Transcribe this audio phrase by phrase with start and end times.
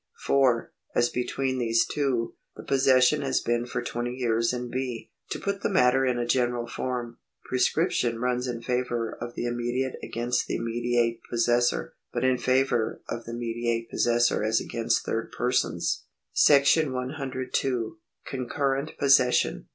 [0.25, 5.11] for, as between these two, the possession has been for twenty years in B.
[5.29, 9.97] To put the matter in a general form, prescription runs in favour of the immediate
[10.01, 16.03] against the mediate possessor, but in favour of the mediate possessor as against third persons.§
[16.91, 17.99] 102.
[18.25, 19.67] Concurrent Possession.